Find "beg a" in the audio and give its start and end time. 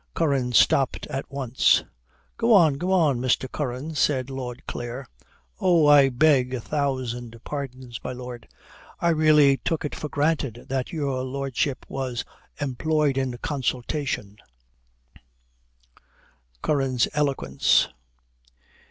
6.09-6.59